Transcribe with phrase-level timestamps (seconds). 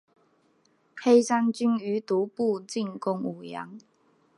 [0.95, 3.77] 黑山军于毒部进攻武阳。